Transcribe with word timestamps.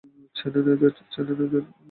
চেনেন 0.35 0.67
এদের? 0.73 0.93